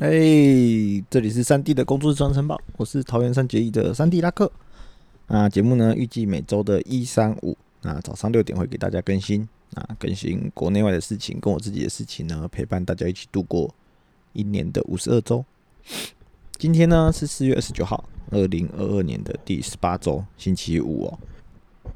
[0.00, 0.08] 哎，
[1.10, 4.50] 这里是三 D 的工作日传承宝，我是桃园三结义的三 D 拉克。
[5.26, 9.46] 那节目呢，预计每周的一三五，那早上六点会给大家更新。
[9.74, 13.72] 啊，更新国内外的事情，跟我自己的事情呢，陪伴大家一起度过
[14.32, 15.44] 一年的五十二周。
[16.56, 21.18] 今天呢是四月二十九号，二零二二年的第十八周，星期五哦。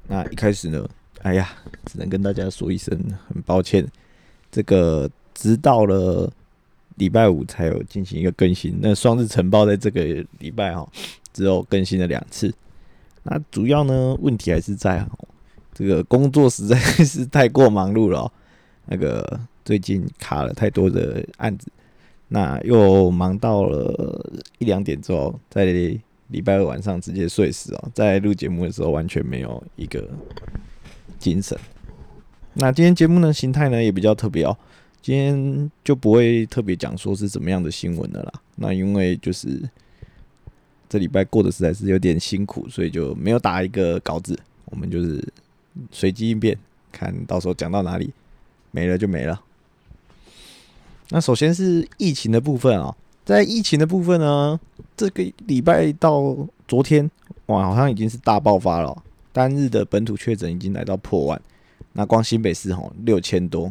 [0.07, 0.87] 那一开始呢，
[1.23, 1.48] 哎呀，
[1.87, 2.95] 只能跟大家说一声
[3.27, 3.91] 很抱歉，
[4.51, 6.30] 这个直到了。
[6.97, 10.05] 礼拜五才有进行一个更新，那双日晨报在这个
[10.39, 10.89] 礼拜哈
[11.33, 12.55] 只有更新了两次。
[13.25, 15.05] 那主要呢问题还是在
[15.73, 18.30] 这个工作实在是太过忙碌了，
[18.87, 21.69] 那个最近卡了太多的案子，
[22.29, 30.09] 那又忙到了一两点之后，在礼拜二晚上直接睡死哦，在录节目的时候完全没有一个
[31.19, 31.59] 精神。
[32.52, 34.57] 那今天节目呢形态呢也比较特别哦。
[35.05, 38.33] 今天就不会特别讲说是怎么样的新闻了啦。
[38.57, 39.61] 那因为就是
[40.88, 44.35] 这礼拜过得实在是有点辛苦，所以就没有打一个稿子。
[44.65, 45.23] 我们就是
[45.91, 46.57] 随机应变，
[46.91, 48.11] 看到时候讲到哪里
[48.71, 49.38] 没了就没了。
[51.11, 52.96] 那首先是疫情的部分啊，
[53.27, 54.59] 在疫情的部分呢，
[54.96, 56.35] 这个礼拜到
[56.66, 57.11] 昨天
[57.45, 59.02] 哇，好像已经是大爆发了，
[59.35, 61.39] 单日的本土确诊已经来到破万。
[61.93, 63.71] 那光新北市吼六千多。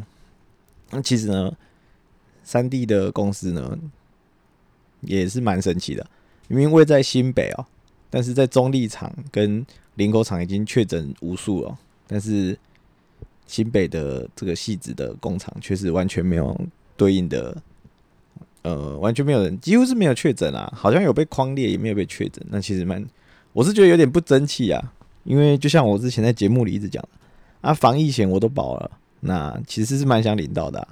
[0.94, 1.52] 那其实呢，
[2.44, 3.78] 三 D 的公司呢
[5.02, 6.06] 也是蛮神奇的，
[6.48, 7.66] 明明位在新北哦，
[8.10, 11.78] 但是在中立厂跟林口厂已经确诊无数了，
[12.08, 12.58] 但是
[13.46, 16.60] 新北的这个细致的工厂却是完全没有
[16.96, 17.56] 对应的，
[18.62, 22.44] 呃，完全没有人，几乎是没有确诊啊，好像有被框列，也没有被确诊。
[22.50, 23.06] 那其实蛮，
[23.52, 27.04] 我是觉得有点不争气啊，因为就像我之前在节目里一直讲
[27.62, 28.92] 啊，防疫险我都保了。
[29.26, 30.86] 那其实是蛮想领到的，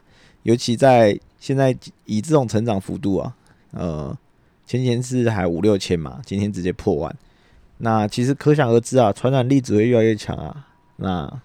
[0.44, 3.36] 尤其在现在以这种成长幅度啊，
[3.72, 4.18] 呃，
[4.66, 7.14] 前前是还五六千嘛，今天直接破万，
[7.78, 10.66] 那其实可想而知啊，传染力只会越来越强啊。
[10.96, 11.42] 那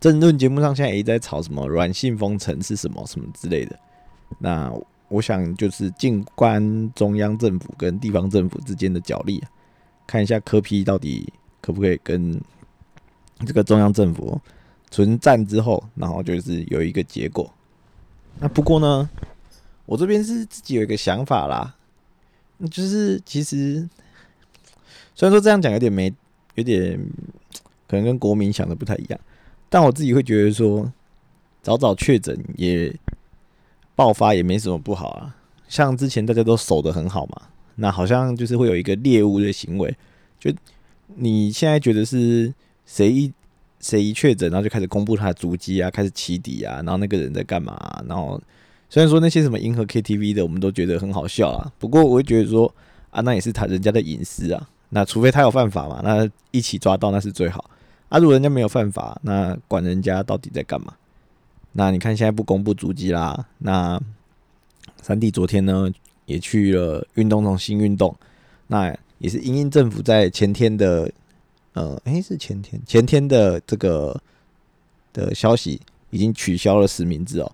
[0.00, 3.78] 政论节目上现在也在吵什么软性封城是什么什么之类的，
[4.40, 4.72] 那
[5.08, 9.40] 我想就是静观中央政府跟地方政府之间的角力，
[10.08, 12.40] 看一下科批到底可不可以跟
[13.46, 14.40] 这个中央政府。
[14.90, 17.52] 存战之后，然后就是有一个结果。
[18.40, 19.08] 那不过呢，
[19.86, 21.76] 我这边是自己有一个想法啦，
[22.70, 23.88] 就是其实
[25.14, 26.12] 虽然说这样讲有点没，
[26.54, 26.98] 有点
[27.86, 29.20] 可能跟国民想的不太一样，
[29.68, 30.92] 但我自己会觉得说，
[31.62, 32.92] 早早确诊也
[33.94, 35.36] 爆发也没什么不好啊。
[35.68, 37.42] 像之前大家都守的很好嘛，
[37.76, 39.96] 那好像就是会有一个猎物的行为，
[40.38, 40.52] 就
[41.14, 42.52] 你现在觉得是
[42.84, 43.32] 谁一。
[43.80, 48.02] 谁一确诊，然后就开始公布他的足迹啊，开始起底啊，然后那个人在干嘛？
[48.06, 48.40] 然后
[48.90, 52.72] 虽然说那些什么银河 KTV 的，我们都觉得很好笑啊，不过我会觉得说
[53.10, 54.68] 啊，那也是他人家的隐私啊。
[54.90, 57.70] 那除非他有犯法嘛，那一起抓到那是最好。
[58.10, 60.92] 啊，如果人家没有犯法，那管人家到底在干嘛？
[61.72, 63.46] 那你看现在不公布足迹啦。
[63.58, 63.98] 那
[65.00, 65.90] 三弟昨天呢
[66.26, 68.14] 也去了运动中心运动，
[68.66, 71.10] 那也是英英政府在前天的。
[71.72, 74.20] 呃，哎，是前天前天的这个
[75.12, 77.52] 的消息已经取消了实名制哦，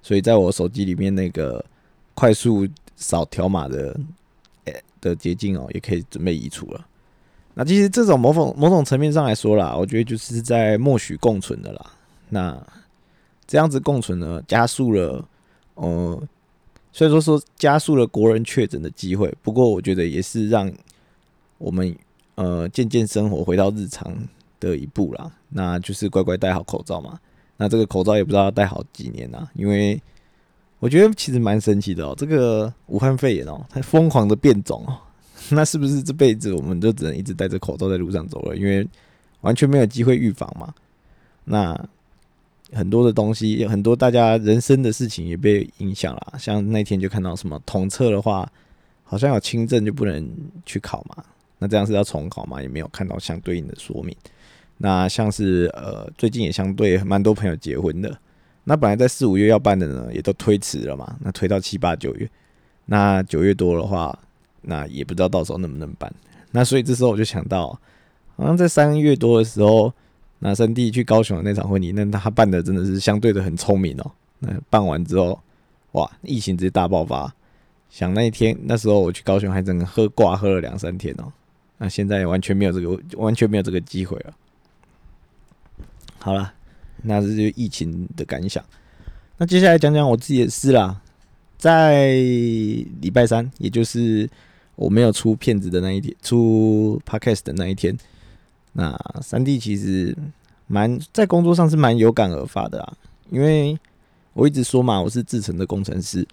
[0.00, 1.62] 所以在我手机里面那个
[2.14, 3.94] 快速扫条码的
[5.02, 6.86] 的捷径哦，也可以准备移除了。
[7.52, 11.92] 那其实这种某种某种层面上来说啦，我觉得就是在默许共存的啦。
[12.30, 12.66] 那
[13.46, 15.28] 这样子共存呢，加速了，
[15.74, 16.22] 呃，
[16.90, 20.72] 虽然说说加速了国人确诊的机会，不过我觉得也是让
[21.58, 21.94] 我们。
[22.38, 24.16] 呃，渐渐生活回到日常
[24.60, 27.18] 的一步啦，那就是乖乖戴好口罩嘛。
[27.56, 30.00] 那这个口罩也不知道要戴好几年呐，因为
[30.78, 32.14] 我觉得其实蛮神奇的哦。
[32.16, 34.96] 这个武汉肺炎哦，它疯狂的变种哦，
[35.50, 38.56] 那是不是这辈子我们就只能一直戴着口罩在路上走了？
[38.56, 38.86] 因为
[39.40, 40.72] 完全没有机会预防嘛。
[41.44, 41.76] 那
[42.72, 46.34] 很多的东西，很多大家人生的事情也被影响了。
[46.38, 48.48] 像那天就看到什么统测的话，
[49.02, 50.24] 好像有轻症就不能
[50.64, 51.24] 去考嘛。
[51.58, 52.62] 那这样是要重考吗？
[52.62, 54.16] 也没有看到相对应的说明。
[54.76, 58.16] 那像是呃，最近也相对蛮多朋友结婚的。
[58.64, 61.16] 那本来在四五月要办的呢，也都推迟了嘛。
[61.20, 62.28] 那推到七八九月。
[62.86, 64.16] 那九月多的话，
[64.62, 66.12] 那也不知道到时候能不能办。
[66.52, 67.68] 那所以这时候我就想到，
[68.36, 69.92] 好像在三月多的时候，
[70.38, 74.10] 那三弟去高雄的那场婚礼，那他办的真的是相对的很聪明哦。
[74.38, 75.38] 那办完之后，
[75.92, 77.34] 哇，疫情直接大爆发。
[77.90, 81.32] 想那一天，那时候我去高雄，还整个喝挂喝了两三天哦。
[81.78, 84.34] 那现在完全没有这个，完全没有这个机会了。
[86.18, 86.52] 好了，
[87.02, 88.62] 那这就疫情的感想。
[89.36, 91.00] 那接下来讲讲我自己的事啦。
[91.56, 94.28] 在礼拜三，也就是
[94.76, 97.96] 我没有出片子的那一天，出 podcast 的那一天，
[98.74, 100.16] 那三弟其实
[100.68, 102.96] 蛮在工作上是蛮有感而发的啊，
[103.30, 103.76] 因为
[104.34, 106.26] 我一直说嘛，我是制成的工程师。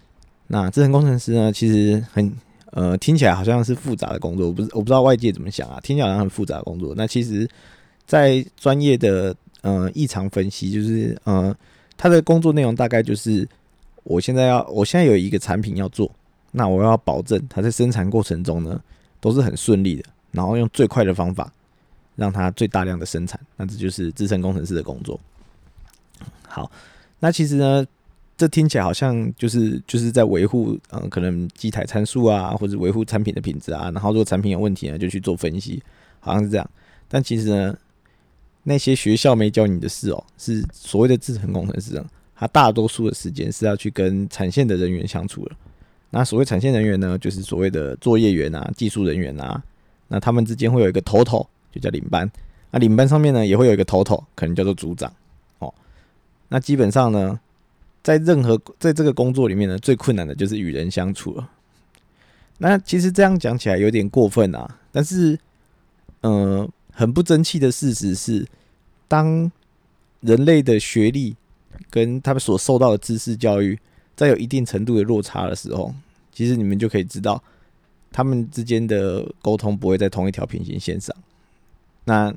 [0.46, 2.32] 那制成工程师呢，其实很
[2.76, 6.92] 呃听起来好像是复杂的工作，我不是我不知道外界怎么想啊，听起来好像很复杂的工作。
[6.94, 7.48] 那其实，
[8.06, 11.56] 在专业的呃异常分析，就是呃
[11.96, 13.48] 他的工作内容大概就是。
[14.08, 16.08] 我现在要，我现在有一个产品要做，
[16.52, 18.80] 那我要保证它在生产过程中呢
[19.20, 21.52] 都是很顺利的，然后用最快的方法
[22.14, 25.18] 让它最大量的生产，那这就是资深工程师的工作。
[26.46, 26.70] 好，
[27.18, 27.84] 那其实呢，
[28.36, 35.82] 这听起来好像就是就是在维护，嗯，可能机台参数啊，或者维护产品的品质啊，然后如果产品有问题呢，就去做分析，
[36.20, 36.70] 好像是这样。
[37.08, 37.76] 但其实呢，
[38.62, 42.04] 那些学校没教你的事哦，是所谓的制程工程师啊。
[42.38, 45.56] 他大多数的时间是要去跟产线的人员相处了。
[46.10, 49.62] 那所谓产线人员呢，就是所谓的作业员啊、技术人员啊。
[50.08, 52.30] 那他们之间会有一个头头，就叫领班。
[52.70, 55.10] 那领班上面呢，也会有一个头头，可能叫做组长。
[55.60, 55.72] 哦，
[56.48, 57.40] 那基本上呢，
[58.06, 61.50] 在任何在这个工作里面呢，最困难的就是与人相处了。
[62.58, 65.36] 那其实这样讲起来有点过分啊，但是，
[66.20, 68.46] 呃，很不争气的事实是，
[69.08, 69.50] 当
[70.20, 71.34] 人类的学历。
[71.90, 73.78] 跟他们所受到的知识教育，
[74.14, 75.94] 在有一定程度的落差的时候，
[76.32, 77.42] 其实你们就可以知道，
[78.10, 81.14] 他们之间的沟通不会在同一条平行线上。
[82.04, 82.34] 那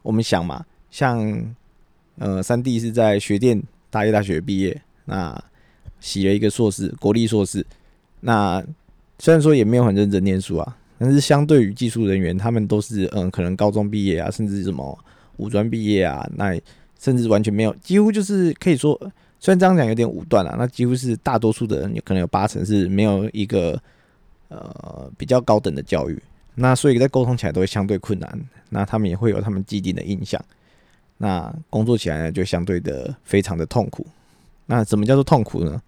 [0.00, 1.54] 我们想嘛，像
[2.16, 5.44] 呃三弟是在学电大业大学毕业，那
[5.98, 7.66] 洗了一个硕士，国立硕士。
[8.20, 8.64] 那
[9.18, 14.98] 虽然说也没有很认真念书啊，但是相对于技术人员，他们都是嗯可能高中毕业啊，甚至什么
[15.38, 16.58] 五专毕业啊，那。
[17.00, 18.92] 甚至完全没有，几乎就是可以说，
[19.38, 23.80] 虽然这样讲有点武断了，那几乎是大多数的人，可能有八成是没有一个
[24.48, 26.20] 呃比较高等的教育，
[26.56, 28.36] 那所以在沟通起来都会相对困难，
[28.68, 30.44] 那他们也会有他们既定的印象，
[31.18, 34.04] 那工作起来呢就相对的非常的痛苦。
[34.70, 35.82] 那什么叫做痛苦呢？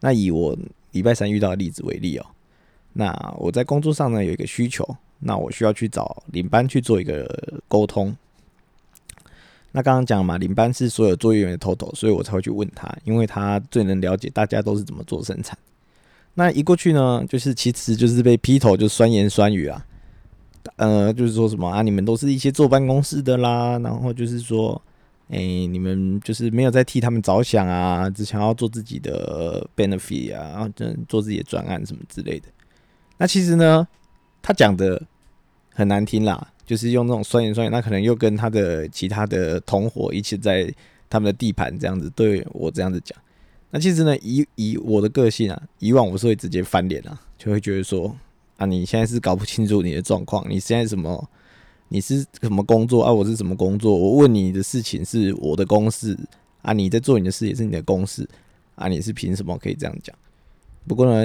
[0.00, 0.56] 那以我
[0.92, 2.26] 礼拜三遇到的例子为例哦，
[2.92, 4.86] 那我在工作上呢有一个需求，
[5.18, 7.26] 那我需要去找领班去做一个
[7.66, 8.14] 沟通。
[9.72, 15.56] 那刚刚讲嘛，领班是所有作业员的头头，所以我才会去问他，因为他最能了解大家都是怎么做生产。
[16.34, 19.84] 那一过去呢，就是其实就是被劈头就酸言酸语啊，
[20.76, 24.80] 呃，就是说什么啊，你们都是一些坐办公室的啦，然后就是说，
[25.28, 30.68] 哎，你们就是没有在替他们着想啊，只想要做自己的 benefit 啊，然后
[31.08, 32.48] 做自己的专案什么之类的。
[33.16, 33.86] 那其实呢，
[34.42, 35.02] 他讲的
[35.72, 36.52] 很难听啦。
[36.68, 40.70] 就是用那种酸言酸语，那可能又跟他的其他的同伙一起在
[41.08, 43.18] 他们的地盘这样子对我这样子讲。
[43.70, 48.14] 那其实呢，以以我的个性啊，以往我是会直接翻脸啊，就会觉得说
[48.58, 51.26] 啊，你现在是搞不清楚你的状况，你现在什么，
[51.88, 53.12] 你是什么工作啊？
[53.12, 53.96] 我是什么工作？
[53.96, 56.18] 我问你的事情是我的公事
[56.62, 58.28] 啊，你在做你的事也是你的公事
[58.74, 60.14] 啊，你是凭什么可以这样讲？
[60.86, 61.24] 不过呢，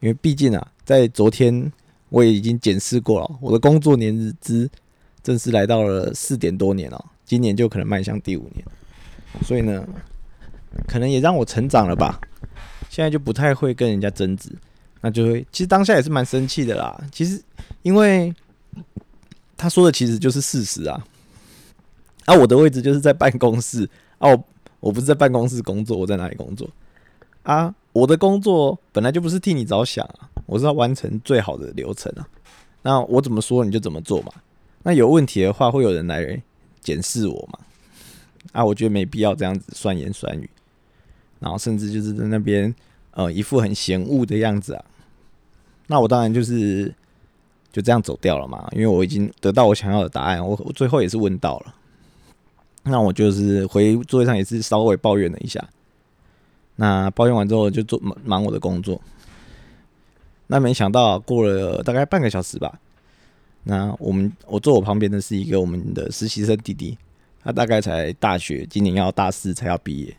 [0.00, 1.72] 因为毕竟啊，在昨天
[2.08, 4.70] 我也已经检视过了我的工作年日资。
[5.22, 8.62] 正式来到了四点多年了，今年就可能迈向第五年，
[9.42, 9.82] 所以呢，
[10.86, 12.20] 可能也让我成长了吧。
[12.90, 14.50] 现在就不太会跟人家争执，
[15.00, 17.02] 那就会其实当下也是蛮生气的啦。
[17.10, 17.42] 其实
[17.80, 18.34] 因为
[19.56, 21.04] 他说的其实就是事实啊。
[22.26, 24.44] 啊，我的位置就是在办公室啊，我
[24.80, 26.68] 我不是在办公室工作，我在哪里工作
[27.42, 27.74] 啊？
[27.92, 32.26] 我的工作本来就不是替你着想啊，我是要完成最好的流程啊。
[32.82, 34.32] 那我怎么说你就怎么做嘛。
[34.82, 36.42] 那有问题的话，会有人来
[36.80, 37.58] 检视我嘛？
[38.52, 40.48] 啊，我觉得没必要这样子酸言酸语，
[41.40, 42.74] 然后甚至就是在那边
[43.12, 44.84] 呃一副很嫌恶的样子啊。
[45.86, 46.94] 那我当然就是
[47.74, 51.74] 就这样走掉了嘛，因为我已经得到我想要的答案，我我最后也是问到了。
[52.84, 55.60] 那我就是回座位上也是稍微抱怨了一下。
[56.76, 59.00] 那抱怨完之后就做忙忙我的工作。
[60.46, 62.78] 那没想到过了大概半个小时吧。
[63.64, 66.96] 那我们我坐我旁边的是一个我们的实习生弟弟，
[67.42, 70.16] 他大概才大学，今年要大四才要毕业，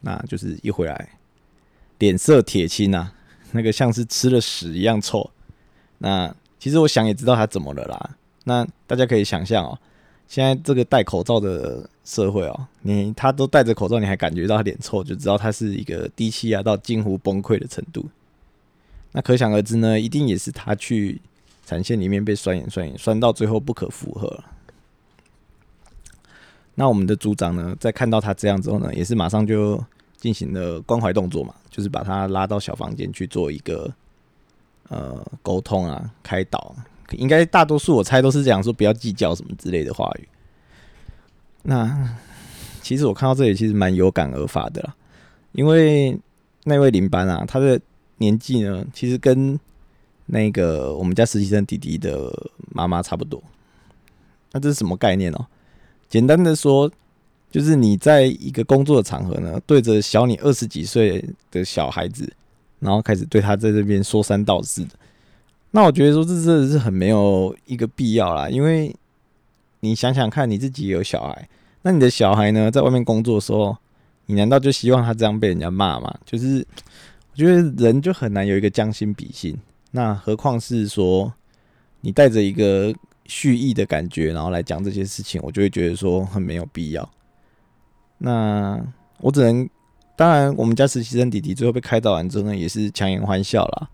[0.00, 1.10] 那就是一回来
[1.98, 3.12] 脸色铁青啊，
[3.52, 5.30] 那个像是吃了屎一样臭。
[5.98, 8.10] 那其实我想也知道他怎么了啦。
[8.44, 9.78] 那大家可以想象哦，
[10.26, 18.04] 现在这个戴口罩的社会哦，你他都戴着口罩，你还感觉到他脸臭，就知道他是一个低气压到近乎崩溃的程度。
[19.12, 21.20] 那可想而知呢，一定也是他去。
[21.66, 24.42] 产线里面被酸盐酸盐，酸到最后不可负荷。
[26.74, 29.78] 那我们的组长呢，在看到他这样之后呢，也是马上就
[30.16, 33.92] 进行了关怀动作嘛，就是把他拉到小房间去做一个
[34.88, 36.74] 呃沟通啊、开导。
[37.12, 40.28] 应该大多数我猜都是这样说，不要计较什么之类的话语。
[41.62, 42.16] 那
[42.82, 44.94] 其实我看到这里其实蛮有感而发的啦，
[45.52, 46.18] 因为
[46.64, 47.80] 那位领班啊，他的
[48.18, 49.58] 年纪呢，其实跟
[50.26, 52.30] 那个我们家实习生弟弟的
[52.70, 53.42] 妈妈差不多。
[54.52, 55.46] 那这是什么概念哦？
[56.10, 56.90] 简单的说，
[57.50, 62.30] 就是你在一个工作的场合呢，对着小你二十几岁的小孩子，
[62.80, 64.90] 然后开始对他在这边说三道四的。
[65.70, 68.94] 那我觉得说这真的是很没有一个必要啦，因为
[69.80, 71.48] 你想想看，你自己有小孩，
[71.82, 73.76] 那你的小孩呢，在外面工作的时候，
[74.26, 76.12] 你难道就希望他这样被人家骂吗？
[76.24, 76.66] 就是
[77.32, 79.56] 我觉得人就很难有一个将心比心，
[79.90, 81.32] 那何况是说
[82.00, 82.94] 你带着一个
[83.26, 87.08] 蓄意的感觉，然后来讲这些事情，我就会觉得说很没有必要。
[88.16, 88.80] 那
[89.20, 89.68] 我只能，
[90.18, 93.88] 当然我们家实习生弟弟最后被开导完之后呢，也是强颜欢笑啦。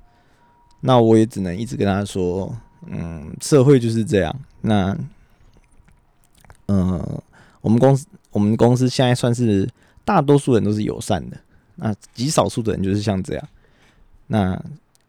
[0.80, 2.50] 那我也只能一直跟他说，
[2.86, 4.34] 嗯，社会就是这样。
[4.62, 4.96] 那，
[6.68, 7.20] 嗯，
[7.60, 9.68] 我们公司，我们公司现在算是
[10.02, 11.36] 大多数人都是友善的，
[11.76, 13.48] 那极少数的人就是像这样。
[14.26, 14.58] 那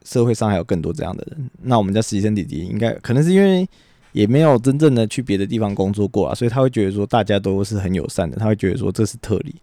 [0.03, 1.49] 社会上还有更多这样的人。
[1.61, 3.65] 那我们家实习生弟弟应该可能是因为
[4.11, 9.55] 也没有真正的去别的地方工作过啊，所以他会觉得说大家都是很友善的，他会觉得说这是特例。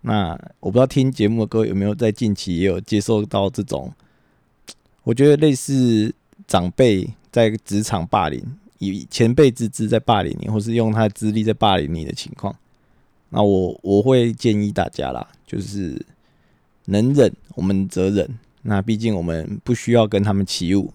[0.00, 3.92] 那我不知道听节目的各位有没有在近期也有接受到这种。
[5.02, 6.14] 我觉得类似
[6.46, 8.42] 长辈在职场霸凌，
[8.78, 12.54] 以前辈之姿在霸凌你，或是用他的资历在霸凌你的情况，
[13.30, 16.04] 那我我会建议大家啦，就是
[16.86, 18.38] 能忍我们则忍。
[18.62, 20.92] 那毕竟我们不需要跟他们起舞。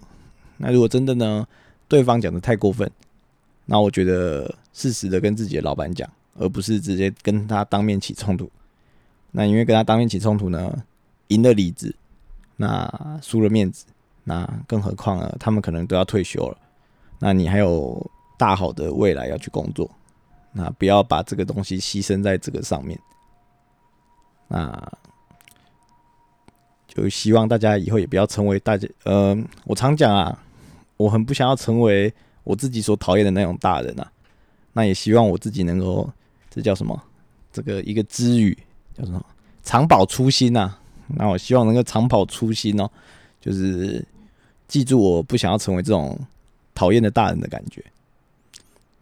[0.57, 1.47] 那如果真的呢，
[1.87, 2.89] 对方讲的太过分，
[3.65, 6.07] 那我觉得适时的跟自己的老板讲，
[6.37, 8.49] 而不是直接跟他当面起冲突。
[9.33, 10.73] 那因为跟他当面起冲突呢，
[11.27, 11.93] 赢了理智，
[12.55, 13.85] 那输了面子。
[14.23, 15.35] 那更何况呢？
[15.37, 16.57] 他们可能都要退休了，
[17.19, 19.91] 那你还有大好的未来要去工作，
[20.53, 22.97] 那不要把这个东西牺牲在这个上面。
[24.47, 24.91] 那
[26.87, 30.41] 就希望大家以后也不要成为大家，呃，我常讲啊，
[30.95, 32.13] 我很不想要成为
[32.45, 34.09] 我自己所讨厌的那种大人啊。
[34.71, 36.09] 那也希望我自己能够，
[36.49, 37.03] 这叫什么？
[37.51, 38.57] 这个一个知语
[38.97, 39.25] 叫什么？
[39.63, 40.75] 长保初心呐。
[41.07, 42.89] 那我希望能够长保初心哦，
[43.39, 44.05] 就是。
[44.65, 46.19] 记住，我不想要成为这种
[46.73, 47.83] 讨厌的大人的感觉。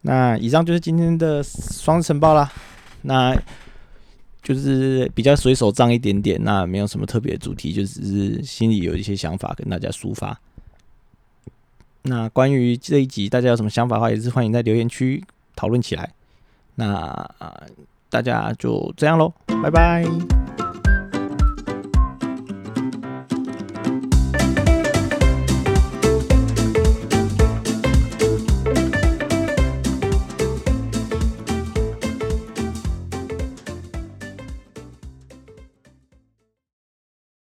[0.01, 2.51] 那以上就是今天的双城报啦，
[3.03, 3.33] 那
[4.43, 10.37] 就是比较随手账一点点，那没有什么特别的主题，就只是心里有一些想法跟大家抒发。
[12.01, 15.23] 那关于这一集大家有什么想法的话，也是欢迎在留言区
[15.55, 16.11] 讨论起来。
[16.75, 17.13] 那
[18.11, 20.05] 大家就这样喽，拜拜。